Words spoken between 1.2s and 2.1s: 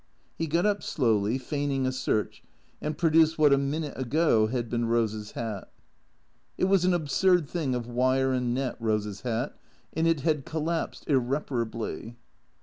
feigning a